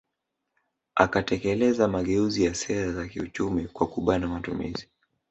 [0.95, 4.89] Akatekeleza mageuzi ya sera za kiuchumi kwa kubana matumizi